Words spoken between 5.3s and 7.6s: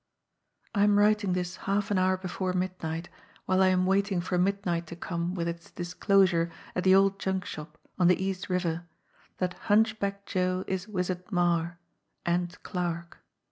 with its disclosure at the old junk